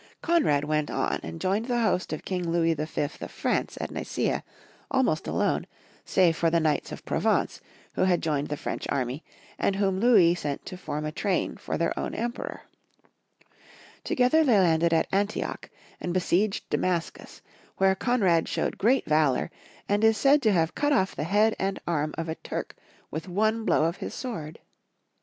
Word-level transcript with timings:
Konrad 0.23 0.63
went 0.63 0.89
on 0.89 1.19
and 1.21 1.39
joined 1.39 1.65
the 1.67 1.81
host 1.83 2.11
of 2.11 2.25
King 2.25 2.49
Louis 2.51 2.73
V. 2.73 3.01
of 3.03 3.29
France 3.29 3.77
at 3.79 3.91
Nicea, 3.91 4.41
almost 4.89 5.27
alone, 5.27 5.67
save 6.05 6.35
for 6.35 6.49
the 6.49 6.59
knights 6.59 6.89
from 6.89 6.97
Provence, 7.05 7.61
who 7.93 8.01
had 8.05 8.23
joined 8.23 8.47
the 8.47 8.57
French 8.57 8.87
army, 8.89 9.23
and 9.59 9.75
whom 9.75 9.99
Louis 9.99 10.33
sent 10.33 10.65
to 10.65 10.75
form 10.75 11.05
a 11.05 11.11
train 11.11 11.55
for 11.55 11.77
their 11.77 11.93
own 11.99 12.15
Em 12.15 12.31
peror. 12.31 12.61
Together 14.03 14.43
they 14.43 14.57
landed 14.57 14.91
at 14.91 15.05
Antioch 15.11 15.69
and 15.99 16.15
be 16.15 16.19
* 16.19 16.19
Nobly 16.19 16.19
bright. 16.19 16.31
126 16.35 16.37
Young 16.41 16.41
Folki" 16.41 16.41
History 16.41 16.41
of 16.41 16.49
Qermany. 16.49 16.49
sieged 16.49 16.69
Damascus, 16.71 17.41
where 17.77 17.95
Konrad 17.95 18.47
showed 18.49 18.77
great 18.79 19.05
valor, 19.05 19.51
and 19.87 20.03
is 20.03 20.17
said 20.17 20.41
to 20.41 20.51
have 20.51 20.73
cut 20.73 20.93
off 20.93 21.15
the 21.15 21.25
head 21.25 21.55
and 21.59 21.79
arm 21.85 22.15
of 22.17 22.27
a 22.27 22.33
Turk 22.33 22.73
with 23.11 23.29
one 23.29 23.63
blow 23.65 23.83
of 23.85 23.97
his 23.97 24.15
sword. 24.15 24.57